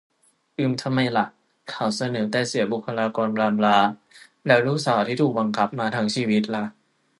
[0.57, 1.25] อืม ทำไมล่ะ
[1.73, 3.77] ข่าวเสนอแต่เสียบุคลากรบลาบลา
[4.45, 6.65] แล้วลูกสาวที่ถูกบังคับมาทั้งชีวิตล่ะ